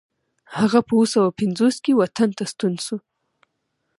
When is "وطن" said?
2.01-2.29